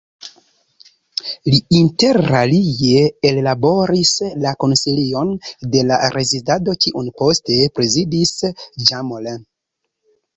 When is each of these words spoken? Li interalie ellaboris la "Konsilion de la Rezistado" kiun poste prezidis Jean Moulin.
Li 1.49 1.57
interalie 1.79 3.03
ellaboris 3.31 4.13
la 4.45 4.53
"Konsilion 4.63 5.33
de 5.75 5.83
la 5.91 5.99
Rezistado" 6.15 6.75
kiun 6.87 7.13
poste 7.23 7.59
prezidis 7.81 8.33
Jean 8.89 9.05
Moulin. 9.11 9.45